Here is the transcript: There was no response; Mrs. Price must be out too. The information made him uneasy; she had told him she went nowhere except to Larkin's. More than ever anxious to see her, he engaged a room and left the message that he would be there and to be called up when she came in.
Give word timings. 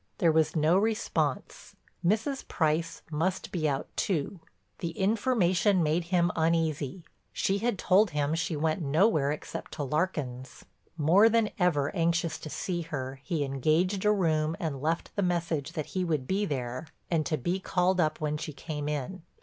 There 0.17 0.31
was 0.31 0.55
no 0.55 0.79
response; 0.79 1.75
Mrs. 2.03 2.47
Price 2.47 3.03
must 3.11 3.51
be 3.51 3.69
out 3.69 3.87
too. 3.95 4.39
The 4.79 4.97
information 4.99 5.83
made 5.83 6.05
him 6.05 6.31
uneasy; 6.35 7.03
she 7.33 7.59
had 7.59 7.77
told 7.77 8.09
him 8.09 8.33
she 8.33 8.55
went 8.55 8.81
nowhere 8.81 9.31
except 9.31 9.73
to 9.73 9.83
Larkin's. 9.83 10.65
More 10.97 11.29
than 11.29 11.51
ever 11.59 11.95
anxious 11.95 12.39
to 12.39 12.49
see 12.49 12.81
her, 12.81 13.19
he 13.23 13.43
engaged 13.43 14.03
a 14.03 14.11
room 14.11 14.55
and 14.59 14.81
left 14.81 15.15
the 15.15 15.21
message 15.21 15.73
that 15.73 15.85
he 15.93 16.03
would 16.03 16.25
be 16.25 16.45
there 16.45 16.87
and 17.11 17.23
to 17.27 17.37
be 17.37 17.59
called 17.59 18.01
up 18.01 18.19
when 18.19 18.37
she 18.37 18.53
came 18.53 18.89
in. 18.89 19.21